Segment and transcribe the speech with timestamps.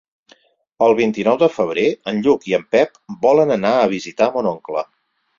[0.85, 4.83] El vint-i-nou de febrer en Lluc i en Pep volen anar a visitar mon oncle.